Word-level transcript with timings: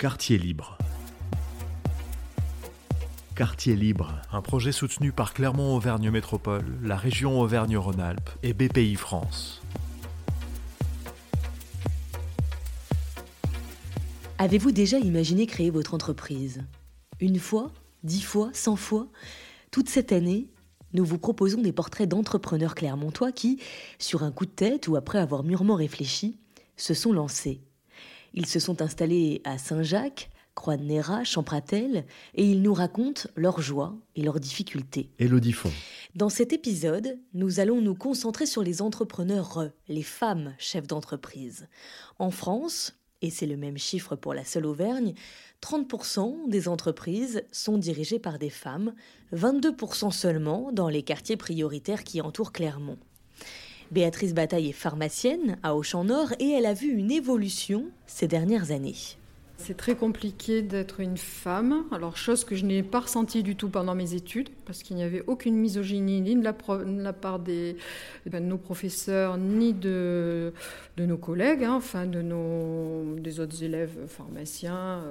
Quartier 0.00 0.38
libre. 0.38 0.78
Quartier 3.34 3.74
libre, 3.74 4.22
un 4.30 4.42
projet 4.42 4.70
soutenu 4.70 5.10
par 5.10 5.34
Clermont-Auvergne 5.34 6.12
Métropole, 6.12 6.78
la 6.84 6.96
région 6.96 7.40
Auvergne-Rhône-Alpes 7.40 8.30
et 8.44 8.52
BPI 8.52 8.94
France. 8.94 9.60
Avez-vous 14.38 14.70
déjà 14.70 15.00
imaginé 15.00 15.48
créer 15.48 15.70
votre 15.70 15.94
entreprise? 15.94 16.62
Une 17.18 17.40
fois 17.40 17.72
Dix 18.04 18.22
fois 18.22 18.50
Cent 18.52 18.76
fois? 18.76 19.08
Toute 19.72 19.88
cette 19.88 20.12
année, 20.12 20.46
nous 20.92 21.04
vous 21.04 21.18
proposons 21.18 21.60
des 21.60 21.72
portraits 21.72 22.08
d'entrepreneurs 22.08 22.76
clermontois 22.76 23.32
qui, 23.32 23.60
sur 23.98 24.22
un 24.22 24.30
coup 24.30 24.46
de 24.46 24.52
tête 24.52 24.86
ou 24.86 24.94
après 24.94 25.18
avoir 25.18 25.42
mûrement 25.42 25.74
réfléchi, 25.74 26.38
se 26.76 26.94
sont 26.94 27.12
lancés. 27.12 27.62
Ils 28.34 28.46
se 28.46 28.60
sont 28.60 28.82
installés 28.82 29.40
à 29.44 29.58
Saint-Jacques, 29.58 30.30
Croix-de-Néra, 30.54 31.22
Champratel, 31.22 32.04
et 32.34 32.44
ils 32.44 32.62
nous 32.62 32.74
racontent 32.74 33.28
leurs 33.36 33.60
joies 33.60 33.94
et 34.16 34.22
leurs 34.22 34.40
difficultés. 34.40 35.08
Élodie 35.18 35.52
Font. 35.52 35.70
Dans 36.16 36.28
cet 36.28 36.52
épisode, 36.52 37.18
nous 37.32 37.60
allons 37.60 37.80
nous 37.80 37.94
concentrer 37.94 38.44
sur 38.44 38.62
les 38.62 38.82
entrepreneurs, 38.82 39.70
les 39.86 40.02
femmes 40.02 40.54
chefs 40.58 40.88
d'entreprise. 40.88 41.68
En 42.18 42.32
France, 42.32 42.98
et 43.22 43.30
c'est 43.30 43.46
le 43.46 43.56
même 43.56 43.78
chiffre 43.78 44.16
pour 44.16 44.34
la 44.34 44.44
seule 44.44 44.66
Auvergne, 44.66 45.14
30% 45.62 46.48
des 46.48 46.68
entreprises 46.68 47.42
sont 47.52 47.78
dirigées 47.78 48.18
par 48.18 48.38
des 48.38 48.50
femmes, 48.50 48.94
22% 49.32 50.10
seulement 50.10 50.72
dans 50.72 50.88
les 50.88 51.02
quartiers 51.02 51.36
prioritaires 51.36 52.04
qui 52.04 52.20
entourent 52.20 52.52
Clermont. 52.52 52.98
Béatrice 53.90 54.34
Bataille 54.34 54.68
est 54.68 54.72
pharmacienne 54.72 55.56
à 55.62 55.74
Auchan-Nord 55.74 56.32
et 56.40 56.50
elle 56.50 56.66
a 56.66 56.74
vu 56.74 56.88
une 56.88 57.10
évolution 57.10 57.86
ces 58.06 58.28
dernières 58.28 58.70
années. 58.70 59.16
C'est 59.56 59.76
très 59.76 59.96
compliqué 59.96 60.62
d'être 60.62 61.00
une 61.00 61.16
femme, 61.16 61.84
alors 61.90 62.16
chose 62.16 62.44
que 62.44 62.54
je 62.54 62.64
n'ai 62.64 62.84
pas 62.84 63.00
ressentie 63.00 63.42
du 63.42 63.56
tout 63.56 63.68
pendant 63.68 63.94
mes 63.94 64.14
études, 64.14 64.50
parce 64.66 64.84
qu'il 64.84 64.94
n'y 64.96 65.02
avait 65.02 65.24
aucune 65.26 65.56
misogynie 65.56 66.20
ni 66.20 66.36
de 66.36 66.44
la, 66.44 66.52
part 67.12 67.38
des, 67.40 67.76
de 68.26 68.38
nos 68.38 68.56
professeurs, 68.56 69.36
ni 69.36 69.72
de, 69.72 70.52
nos 70.96 71.16
collègues, 71.16 71.64
hein, 71.64 71.74
enfin 71.74 72.06
de 72.06 72.22
nos, 72.22 73.16
des 73.16 73.40
autres 73.40 73.64
élèves 73.64 74.06
pharmaciens. 74.06 75.02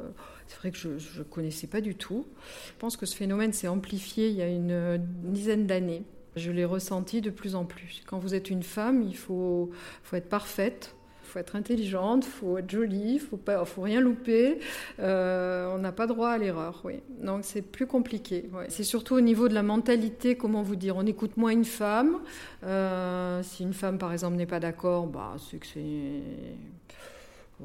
C'est 0.48 0.58
vrai 0.60 0.72
que 0.72 0.78
je 0.78 1.20
ne 1.20 1.24
connaissais 1.24 1.68
pas 1.68 1.82
du 1.82 1.96
tout. 1.96 2.26
Je 2.68 2.80
pense 2.80 2.96
que 2.96 3.06
ce 3.06 3.18
phénomène 3.18 3.52
s'est 3.52 3.68
amplifié 3.68 4.30
il 4.30 4.36
y 4.36 4.42
a 4.42 4.48
une 4.48 4.98
dizaine 5.26 5.68
d'années. 5.68 6.04
Je 6.38 6.52
l'ai 6.52 6.66
ressenti 6.66 7.22
de 7.22 7.30
plus 7.30 7.56
en 7.56 7.66
plus. 7.66 8.02
Quand 8.06 8.20
vous 8.20 8.34
êtes 8.34 8.50
une 8.50 8.64
femme, 8.64 9.02
il 9.02 9.16
faut, 9.16 9.72
faut 10.04 10.16
être 10.16 10.30
parfaite, 10.30 10.96
il 11.24 11.28
faut 11.28 11.40
être 11.40 11.56
intelligente, 11.56 12.26
il 12.26 12.32
faut 12.32 12.58
être 12.58 12.70
jolie, 12.70 13.16
il 13.16 13.20
faut 13.20 13.38
pas, 13.38 13.66
faut 13.66 13.82
rien 13.82 14.00
louper. 14.00 14.60
Euh, 15.00 15.76
on 15.76 15.80
n'a 15.80 15.92
pas 15.92 16.08
droit 16.08 16.30
à 16.30 16.38
l'erreur. 16.38 16.84
Donc 17.22 17.44
c'est 17.44 17.62
plus 17.62 17.88
compliqué. 17.88 18.50
C'est 18.70 18.84
surtout 18.84 19.16
au 19.16 19.22
niveau 19.22 19.50
de 19.50 19.54
la 19.54 19.64
mentalité, 19.64 20.38
comment 20.38 20.62
vous 20.62 20.78
dire. 20.78 20.96
On 20.96 21.06
écoute 21.06 21.36
moins 21.36 21.52
une 21.52 21.66
femme. 21.66 22.20
Euh, 22.64 23.44
si 23.44 23.64
une 23.64 23.74
femme, 23.74 23.98
par 23.98 24.14
exemple, 24.14 24.38
n'est 24.38 24.46
pas 24.46 24.62
d'accord, 24.62 25.08
bah 25.08 25.36
c'est 25.38 25.58
que 25.58 25.68
c'est, 25.68 26.22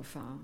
enfin 0.01 0.39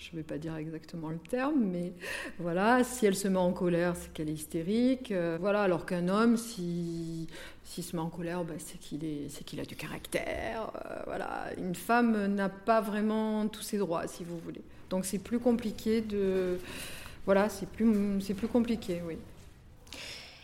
je 0.00 0.12
ne 0.12 0.16
vais 0.16 0.22
pas 0.22 0.38
dire 0.38 0.56
exactement 0.56 1.10
le 1.10 1.18
terme, 1.18 1.62
mais 1.62 1.92
voilà, 2.38 2.82
si 2.84 3.04
elle 3.04 3.14
se 3.14 3.28
met 3.28 3.38
en 3.38 3.52
colère, 3.52 3.94
c'est 3.96 4.10
qu'elle 4.14 4.30
est 4.30 4.34
hystérique. 4.34 5.12
Euh, 5.12 5.36
voilà, 5.38 5.62
alors 5.62 5.84
qu'un 5.84 6.08
homme, 6.08 6.38
s'il 6.38 7.26
si, 7.64 7.82
se 7.82 7.94
met 7.94 8.00
en 8.00 8.08
colère, 8.08 8.42
bah, 8.44 8.54
c'est 8.58 8.78
qu'il 8.78 9.60
a 9.60 9.64
du 9.64 9.76
caractère. 9.76 10.72
Euh, 10.86 11.02
voilà, 11.06 11.48
une 11.58 11.74
femme 11.74 12.34
n'a 12.34 12.48
pas 12.48 12.80
vraiment 12.80 13.46
tous 13.48 13.62
ses 13.62 13.76
droits, 13.76 14.06
si 14.06 14.24
vous 14.24 14.38
voulez. 14.38 14.62
Donc 14.88 15.04
c'est 15.04 15.18
plus 15.18 15.38
compliqué 15.38 16.00
de, 16.00 16.58
voilà, 17.26 17.50
c'est 17.50 17.68
plus, 17.68 18.20
c'est 18.22 18.34
plus 18.34 18.48
compliqué, 18.48 19.02
oui. 19.06 19.18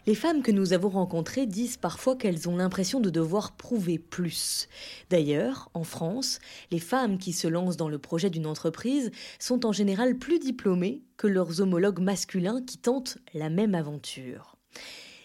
Les 0.07 0.15
femmes 0.15 0.43
que 0.43 0.53
nous 0.53 0.73
avons 0.73 0.91
rencontrées 0.91 1.47
disent 1.47 1.79
parfois 1.79 2.15
qu'elles 2.15 2.49
ont 2.49 2.56
l'impression 2.56 3.00
de 3.00 3.11
devoir 3.11 3.56
prouver 3.56 3.99
plus. 3.99 4.69
D'ailleurs, 5.11 5.69
en 5.75 5.83
France, 5.83 6.39
les 6.71 6.78
femmes 6.78 7.19
qui 7.19 7.33
se 7.33 7.49
lancent 7.49 7.77
dans 7.77 7.89
le 7.89 7.99
projet 7.99 8.31
d'une 8.31 8.47
entreprise 8.47 9.11
sont 9.41 9.67
en 9.67 9.72
général 9.72 10.17
plus 10.17 10.39
diplômées 10.39 11.03
que 11.17 11.27
leurs 11.27 11.61
homologues 11.61 11.99
masculins 11.99 12.62
qui 12.65 12.78
tentent 12.78 13.19
la 13.34 13.50
même 13.50 13.75
aventure. 13.75 14.56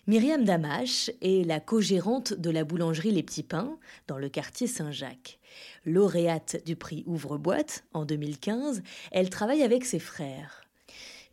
Myriam 0.08 0.44
Damache 0.44 1.12
est 1.22 1.46
la 1.46 1.60
co-gérante 1.60 2.34
de 2.34 2.50
la 2.50 2.64
boulangerie 2.64 3.12
Les 3.12 3.22
Petits 3.22 3.44
Pains 3.44 3.78
dans 4.08 4.18
le 4.18 4.30
quartier 4.30 4.66
Saint-Jacques. 4.66 5.40
Lauréate 5.86 6.66
du 6.66 6.76
prix 6.76 7.04
Ouvre-boîte 7.06 7.84
en 7.94 8.04
2015, 8.04 8.82
elle 9.12 9.30
travaille 9.30 9.62
avec 9.62 9.86
ses 9.86 10.00
frères. 10.00 10.61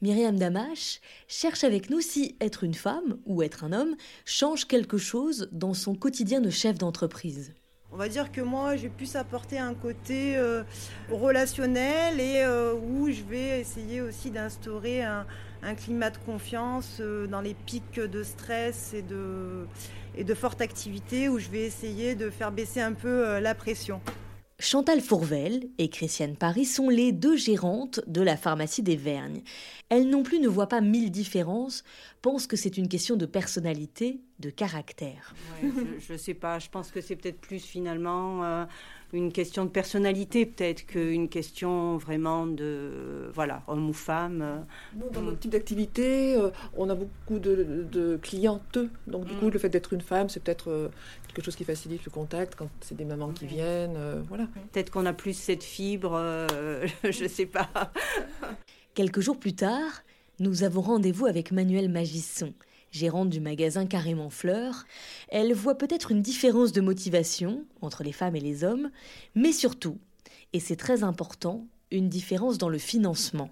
Myriam 0.00 0.36
Damache 0.36 1.00
cherche 1.26 1.64
avec 1.64 1.90
nous 1.90 2.00
si 2.00 2.36
être 2.40 2.62
une 2.62 2.74
femme 2.74 3.18
ou 3.26 3.42
être 3.42 3.64
un 3.64 3.72
homme 3.72 3.96
change 4.24 4.66
quelque 4.66 4.96
chose 4.96 5.48
dans 5.50 5.74
son 5.74 5.94
quotidien 5.94 6.40
de 6.40 6.50
chef 6.50 6.78
d'entreprise. 6.78 7.52
On 7.90 7.96
va 7.96 8.08
dire 8.08 8.30
que 8.30 8.40
moi, 8.40 8.76
j'ai 8.76 8.90
pu 8.90 9.08
apporter 9.14 9.58
un 9.58 9.74
côté 9.74 10.36
euh, 10.36 10.62
relationnel 11.10 12.20
et 12.20 12.42
euh, 12.42 12.74
où 12.74 13.10
je 13.10 13.22
vais 13.22 13.60
essayer 13.60 14.02
aussi 14.02 14.30
d'instaurer 14.30 15.02
un, 15.02 15.24
climat 15.74 16.10
de 16.10 16.18
confiance 16.18 16.98
euh, 17.00 17.26
dans 17.26 17.40
les 17.40 17.54
pics 17.54 17.98
de 17.98 18.22
stress 18.22 18.92
et 18.92 19.02
de, 19.02 19.66
et 20.16 20.22
de 20.22 20.34
forte 20.34 20.60
activité, 20.60 21.28
où 21.28 21.38
je 21.38 21.48
vais 21.48 21.62
essayer 21.62 22.14
de 22.14 22.28
faire 22.28 22.52
baisser 22.52 22.82
un 22.82 22.92
peu 22.92 23.40
la 23.40 23.54
pression. 23.54 24.00
Chantal 24.60 25.00
Fourvel 25.00 25.68
et 25.78 25.88
Christiane 25.88 26.36
Paris 26.36 26.64
sont 26.64 26.88
les 26.88 27.12
deux 27.12 27.36
gérantes 27.36 28.00
de 28.08 28.22
la 28.22 28.36
pharmacie 28.36 28.82
des 28.82 28.96
Vergnes. 28.96 29.42
Elles 29.88 30.08
non 30.10 30.24
plus 30.24 30.40
ne 30.40 30.48
voient 30.48 30.68
pas 30.68 30.80
mille 30.80 31.12
différences, 31.12 31.84
pensent 32.22 32.48
que 32.48 32.56
c'est 32.56 32.76
une 32.76 32.88
question 32.88 33.14
de 33.14 33.24
personnalité, 33.24 34.20
de 34.40 34.50
caractère. 34.50 35.32
je 35.62 36.12
ne 36.12 36.18
sais 36.18 36.34
pas, 36.34 36.58
je 36.58 36.70
pense 36.70 36.90
que 36.90 37.00
c'est 37.00 37.14
peut-être 37.14 37.40
plus 37.40 37.64
finalement 37.64 38.44
euh, 38.44 38.64
une 39.12 39.32
question 39.32 39.64
de 39.64 39.70
personnalité 39.70 40.44
peut-être 40.44 40.86
qu'une 40.86 41.28
question 41.28 41.96
vraiment 41.96 42.46
de 42.46 43.30
voilà 43.32 43.62
homme 43.66 43.88
ou 43.88 43.92
femme. 43.92 44.64
dans 45.12 45.22
notre 45.22 45.38
type 45.38 45.52
d'activité, 45.52 46.34
euh, 46.36 46.50
on 46.76 46.90
a 46.90 46.94
beaucoup 46.94 47.38
de, 47.38 47.86
de 47.90 48.18
clientes, 48.20 48.78
donc 49.06 49.24
du 49.24 49.34
coup 49.34 49.46
mm. 49.46 49.50
le 49.50 49.58
fait 49.58 49.68
d'être 49.70 49.92
une 49.92 50.00
femme, 50.00 50.28
c'est 50.28 50.40
peut-être 50.40 50.70
euh, 50.70 50.88
quelque 51.26 51.44
chose 51.44 51.56
qui 51.56 51.64
facilite 51.64 52.04
le 52.04 52.10
contact 52.10 52.54
quand 52.54 52.68
c'est 52.80 52.96
des 52.96 53.04
mamans 53.04 53.30
qui 53.30 53.46
viennent, 53.46 53.96
euh, 53.96 54.20
voilà. 54.28 54.46
Peut-être 54.72 54.90
qu'on 54.90 55.06
a 55.06 55.12
plus 55.12 55.34
cette 55.34 55.64
fibre, 55.64 56.18
je 57.04 57.22
ne 57.22 57.28
sais 57.28 57.46
pas. 57.46 57.68
Quelques 58.94 59.20
jours 59.20 59.38
plus 59.38 59.54
tard, 59.54 60.02
nous 60.38 60.64
avons 60.64 60.82
rendez-vous 60.82 61.26
avec 61.26 61.50
Manuel 61.50 61.88
Magisson 61.88 62.52
gérante 62.90 63.30
du 63.30 63.40
magasin 63.40 63.86
Carrément 63.86 64.30
Fleurs, 64.30 64.84
elle 65.28 65.54
voit 65.54 65.76
peut-être 65.76 66.10
une 66.10 66.22
différence 66.22 66.72
de 66.72 66.80
motivation 66.80 67.64
entre 67.80 68.02
les 68.02 68.12
femmes 68.12 68.36
et 68.36 68.40
les 68.40 68.64
hommes, 68.64 68.90
mais 69.34 69.52
surtout, 69.52 69.98
et 70.52 70.60
c'est 70.60 70.76
très 70.76 71.02
important, 71.02 71.66
une 71.90 72.08
différence 72.08 72.58
dans 72.58 72.68
le 72.68 72.78
financement. 72.78 73.50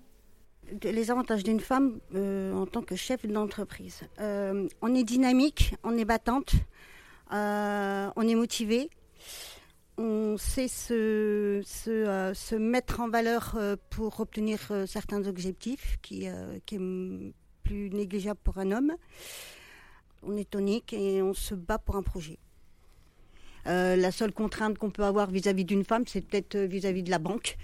Les 0.83 1.11
avantages 1.11 1.45
d'une 1.45 1.61
femme 1.61 2.01
euh, 2.15 2.53
en 2.53 2.67
tant 2.67 2.83
que 2.83 2.97
chef 2.97 3.25
d'entreprise. 3.25 4.01
Euh, 4.21 4.69
on 4.83 4.95
est 4.95 5.05
dynamique, 5.05 5.75
on 5.85 5.97
est 5.97 6.05
battante, 6.05 6.55
euh, 7.33 8.09
on 8.17 8.27
est 8.27 8.35
motivé, 8.35 8.91
on 9.97 10.37
sait 10.39 10.69
se, 10.69 11.63
se, 11.65 12.33
se, 12.35 12.55
mettre 12.57 13.01
en 13.01 13.09
valeur 13.09 13.57
pour 13.91 14.21
obtenir 14.21 14.61
certains 14.87 15.27
objectifs 15.27 15.99
qui, 16.03 16.27
qui 16.67 16.79
plus 17.67 17.91
négligeable 17.91 18.39
pour 18.43 18.59
un 18.59 18.71
homme. 18.71 18.93
On 20.23 20.37
est 20.37 20.49
tonique 20.49 20.93
et 20.93 21.23
on 21.23 21.35
se 21.35 21.55
bat 21.55 21.79
pour 21.79 21.97
un 21.97 22.03
projet. 22.03 22.39
Euh, 23.67 23.97
la 23.97 24.13
seule 24.13 24.33
contrainte 24.33 24.79
qu'on 24.79 24.91
peut 24.91 25.05
avoir 25.05 25.31
vis-à-vis 25.31 25.65
d'une 25.65 25.85
femme, 25.85 26.05
c'est 26.07 26.21
peut-être 26.21 26.55
euh, 26.55 26.67
vis-à-vis 26.67 27.03
de 27.03 27.11
la 27.11 27.19
banque. 27.19 27.57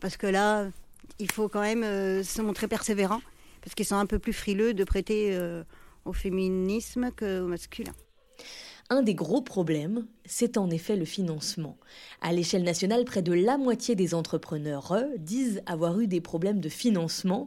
Parce 0.00 0.16
que 0.16 0.26
là, 0.26 0.68
il 1.18 1.30
faut 1.30 1.48
quand 1.48 1.60
même 1.60 1.84
euh, 1.84 2.22
se 2.22 2.40
montrer 2.40 2.66
persévérant, 2.66 3.20
parce 3.60 3.74
qu'ils 3.74 3.84
sont 3.84 3.96
un 3.96 4.06
peu 4.06 4.18
plus 4.18 4.32
frileux 4.32 4.72
de 4.72 4.84
prêter 4.84 5.38
au 6.04 6.12
féminisme 6.12 7.10
qu'au 7.16 7.46
masculin. 7.46 7.92
Un 8.90 9.02
des 9.02 9.14
gros 9.14 9.40
problèmes, 9.40 10.06
c'est 10.24 10.58
en 10.58 10.68
effet 10.68 10.96
le 10.96 11.04
financement. 11.04 11.78
À 12.20 12.32
l'échelle 12.32 12.64
nationale, 12.64 13.04
près 13.04 13.22
de 13.22 13.32
la 13.32 13.56
moitié 13.56 13.94
des 13.94 14.14
entrepreneurs 14.14 14.94
disent 15.18 15.62
avoir 15.66 16.00
eu 16.00 16.06
des 16.08 16.20
problèmes 16.20 16.60
de 16.60 16.68
financement. 16.68 17.46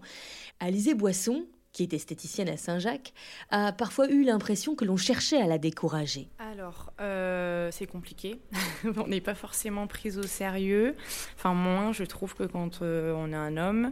Alizé 0.59 0.93
Boisson, 0.93 1.45
qui 1.75 1.83
est 1.83 1.93
esthéticienne 1.93 2.47
à 2.47 2.55
Saint-Jacques, 2.55 3.13
a 3.49 3.73
parfois 3.73 4.09
eu 4.09 4.23
l'impression 4.23 4.75
que 4.75 4.85
l'on 4.85 4.95
cherchait 4.95 5.41
à 5.41 5.45
la 5.45 5.57
décourager. 5.57 6.29
Alors, 6.39 6.93
euh, 7.01 7.69
c'est 7.69 7.85
compliqué. 7.85 8.39
on 8.97 9.07
n'est 9.07 9.19
pas 9.19 9.35
forcément 9.35 9.85
pris 9.85 10.17
au 10.17 10.23
sérieux. 10.23 10.95
Enfin, 11.35 11.53
moins, 11.53 11.91
je 11.91 12.05
trouve 12.05 12.33
que 12.33 12.43
quand 12.43 12.81
euh, 12.81 13.13
on 13.17 13.33
est 13.33 13.35
un 13.35 13.57
homme. 13.57 13.91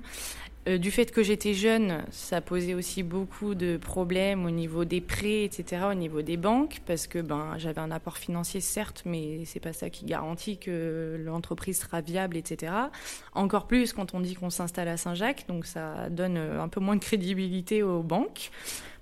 Euh, 0.69 0.77
du 0.77 0.91
fait 0.91 1.11
que 1.11 1.23
j'étais 1.23 1.53
jeune, 1.53 2.05
ça 2.09 2.39
posait 2.39 2.73
aussi 2.73 3.03
beaucoup 3.03 3.53
de 3.53 3.75
problèmes 3.75 4.45
au 4.45 4.49
niveau 4.49 4.85
des 4.85 5.01
prêts, 5.01 5.43
etc., 5.43 5.83
au 5.91 5.93
niveau 5.93 6.21
des 6.21 6.37
banques, 6.37 6.79
parce 6.85 7.05
que 7.05 7.19
ben, 7.19 7.55
j'avais 7.57 7.81
un 7.81 7.91
apport 7.91 8.17
financier, 8.17 8.61
certes, 8.61 9.03
mais 9.05 9.43
c'est 9.43 9.59
pas 9.59 9.73
ça 9.73 9.89
qui 9.89 10.05
garantit 10.05 10.57
que 10.57 11.21
l'entreprise 11.25 11.81
sera 11.81 11.99
viable, 11.99 12.37
etc. 12.37 12.71
Encore 13.33 13.67
plus 13.67 13.91
quand 13.91 14.13
on 14.13 14.21
dit 14.21 14.35
qu'on 14.35 14.49
s'installe 14.49 14.87
à 14.87 14.95
Saint-Jacques, 14.95 15.45
donc 15.49 15.65
ça 15.65 16.09
donne 16.09 16.37
euh, 16.37 16.61
un 16.61 16.69
peu 16.69 16.79
moins 16.79 16.95
de 16.95 17.03
crédibilité 17.03 17.83
aux 17.83 18.03
banques. 18.03 18.49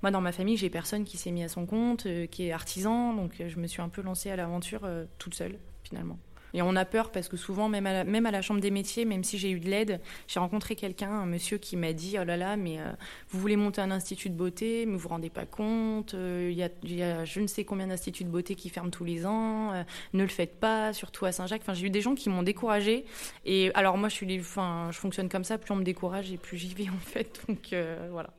Moi, 0.01 0.09
dans 0.09 0.21
ma 0.21 0.31
famille, 0.31 0.57
j'ai 0.57 0.71
personne 0.71 1.03
qui 1.03 1.17
s'est 1.17 1.31
mis 1.31 1.43
à 1.43 1.47
son 1.47 1.67
compte, 1.67 2.07
euh, 2.07 2.25
qui 2.25 2.47
est 2.47 2.51
artisan, 2.51 3.13
donc 3.13 3.33
je 3.47 3.59
me 3.59 3.67
suis 3.67 3.83
un 3.83 3.89
peu 3.89 4.01
lancée 4.01 4.31
à 4.31 4.35
l'aventure 4.35 4.81
toute 5.19 5.35
seule, 5.35 5.59
finalement. 5.83 6.17
Et 6.53 6.61
on 6.61 6.75
a 6.75 6.85
peur 6.85 7.11
parce 7.11 7.27
que 7.27 7.37
souvent, 7.37 7.69
même 7.69 7.85
à 7.87 7.93
la, 7.93 8.03
même 8.03 8.25
à 8.25 8.31
la 8.31 8.41
Chambre 8.41 8.59
des 8.59 8.71
métiers, 8.71 9.05
même 9.05 9.23
si 9.23 9.37
j'ai 9.37 9.51
eu 9.51 9.59
de 9.59 9.69
l'aide, 9.69 10.01
j'ai 10.27 10.39
rencontré 10.39 10.75
quelqu'un, 10.75 11.11
un 11.11 11.25
monsieur 11.25 11.57
qui 11.57 11.77
m'a 11.77 11.93
dit 11.93 12.17
Oh 12.19 12.23
là 12.23 12.37
là, 12.37 12.57
mais 12.57 12.79
euh, 12.79 12.91
vous 13.29 13.39
voulez 13.39 13.55
monter 13.55 13.81
un 13.81 13.91
institut 13.91 14.29
de 14.29 14.35
beauté, 14.35 14.85
mais 14.85 14.93
vous 14.93 14.99
vous 14.99 15.09
rendez 15.09 15.29
pas 15.29 15.45
compte, 15.45 16.13
euh, 16.13 16.49
il 16.51 16.57
y, 16.57 17.03
a, 17.03 17.25
je 17.25 17.39
ne 17.39 17.47
sais 17.47 17.63
combien 17.63 17.87
d'instituts 17.87 18.23
de 18.23 18.29
beauté 18.29 18.55
qui 18.55 18.69
ferment 18.69 18.89
tous 18.89 19.03
les 19.03 19.25
ans, 19.25 19.73
euh, 19.73 19.83
ne 20.13 20.23
le 20.23 20.29
faites 20.29 20.59
pas, 20.59 20.93
surtout 20.93 21.25
à 21.25 21.31
Saint-Jacques. 21.31 21.61
Enfin, 21.61 21.73
j'ai 21.73 21.87
eu 21.87 21.89
des 21.89 22.01
gens 22.01 22.15
qui 22.15 22.29
m'ont 22.29 22.43
découragée. 22.43 23.05
Et 23.45 23.71
alors, 23.73 23.97
moi, 23.97 24.09
je, 24.09 24.15
suis, 24.15 24.39
enfin, 24.39 24.89
je 24.91 24.97
fonctionne 24.97 25.29
comme 25.29 25.43
ça, 25.43 25.57
plus 25.57 25.71
on 25.73 25.77
me 25.77 25.83
décourage 25.83 26.31
et 26.31 26.37
plus 26.37 26.57
j'y 26.57 26.73
vais 26.73 26.89
en 26.89 26.99
fait. 26.99 27.41
Donc 27.47 27.73
voilà. 28.11 28.31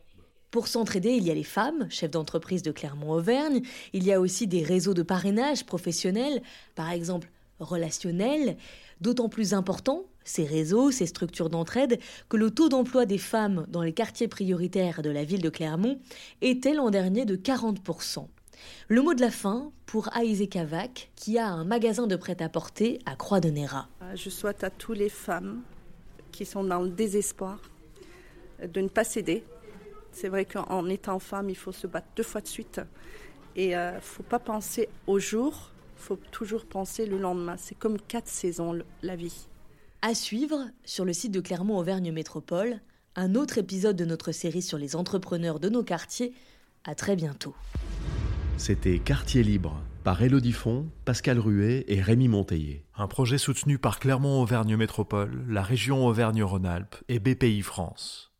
Pour 0.50 0.68
s'entraider, 0.68 1.10
il 1.12 1.24
y 1.24 1.30
a 1.30 1.34
les 1.34 1.44
femmes, 1.44 1.86
chefs 1.88 2.10
d'entreprise 2.10 2.62
de 2.62 2.72
Clermont-Auvergne. 2.72 3.62
Il 3.94 4.04
y 4.04 4.12
a 4.12 4.20
aussi 4.20 4.46
des 4.46 4.62
réseaux 4.62 4.92
de 4.92 5.02
parrainage 5.02 5.64
professionnels, 5.64 6.42
par 6.74 6.90
exemple 6.90 7.28
relationnel, 7.60 8.56
d'autant 9.00 9.28
plus 9.28 9.54
important, 9.54 10.04
ces 10.24 10.44
réseaux, 10.44 10.90
ces 10.90 11.06
structures 11.06 11.50
d'entraide, 11.50 11.98
que 12.28 12.36
le 12.36 12.50
taux 12.50 12.68
d'emploi 12.68 13.06
des 13.06 13.18
femmes 13.18 13.66
dans 13.68 13.82
les 13.82 13.92
quartiers 13.92 14.28
prioritaires 14.28 15.02
de 15.02 15.10
la 15.10 15.24
ville 15.24 15.42
de 15.42 15.50
Clermont 15.50 15.98
était 16.40 16.74
l'an 16.74 16.90
dernier 16.90 17.24
de 17.24 17.36
40%. 17.36 18.26
Le 18.88 19.02
mot 19.02 19.14
de 19.14 19.20
la 19.20 19.30
fin 19.30 19.72
pour 19.86 20.14
Aïsé 20.16 20.46
Kavak, 20.46 21.10
qui 21.16 21.38
a 21.38 21.48
un 21.48 21.64
magasin 21.64 22.06
de 22.06 22.16
prêt-à-porter 22.16 23.00
à 23.06 23.16
Croix-de-Néra. 23.16 23.88
Euh, 24.02 24.16
je 24.16 24.30
souhaite 24.30 24.62
à 24.62 24.70
toutes 24.70 24.98
les 24.98 25.08
femmes 25.08 25.62
qui 26.30 26.44
sont 26.46 26.64
dans 26.64 26.80
le 26.80 26.90
désespoir 26.90 27.58
de 28.62 28.80
ne 28.80 28.88
pas 28.88 29.04
céder. 29.04 29.44
C'est 30.12 30.28
vrai 30.28 30.44
qu'en 30.44 30.88
étant 30.88 31.18
femme, 31.18 31.50
il 31.50 31.56
faut 31.56 31.72
se 31.72 31.86
battre 31.86 32.06
deux 32.16 32.22
fois 32.22 32.40
de 32.40 32.46
suite. 32.46 32.80
Et 33.56 33.70
il 33.70 33.74
euh, 33.74 33.96
ne 33.96 34.00
faut 34.00 34.22
pas 34.22 34.38
penser 34.38 34.88
au 35.06 35.18
jour, 35.18 35.71
faut 36.02 36.18
toujours 36.30 36.66
penser 36.66 37.06
le 37.06 37.18
lendemain. 37.18 37.56
C'est 37.56 37.78
comme 37.78 37.98
quatre 37.98 38.28
saisons, 38.28 38.78
la 39.02 39.16
vie. 39.16 39.46
À 40.02 40.14
suivre, 40.14 40.68
sur 40.84 41.04
le 41.04 41.12
site 41.12 41.32
de 41.32 41.40
Clermont-Auvergne 41.40 42.10
Métropole, 42.12 42.80
un 43.14 43.34
autre 43.34 43.58
épisode 43.58 43.96
de 43.96 44.04
notre 44.04 44.32
série 44.32 44.62
sur 44.62 44.78
les 44.78 44.96
entrepreneurs 44.96 45.60
de 45.60 45.68
nos 45.68 45.84
quartiers. 45.84 46.34
À 46.84 46.94
très 46.94 47.14
bientôt. 47.14 47.54
C'était 48.56 48.98
Quartier 48.98 49.44
Libre 49.44 49.80
par 50.02 50.20
Elodie 50.20 50.52
Font, 50.52 50.88
Pascal 51.04 51.38
Ruet 51.38 51.84
et 51.86 52.00
Rémi 52.00 52.26
Monteillé. 52.26 52.84
Un 52.96 53.06
projet 53.06 53.38
soutenu 53.38 53.78
par 53.78 54.00
Clermont-Auvergne 54.00 54.76
Métropole, 54.76 55.44
la 55.48 55.62
région 55.62 56.04
Auvergne-Rhône-Alpes 56.04 56.96
et 57.08 57.20
BPI 57.20 57.62
France. 57.62 58.31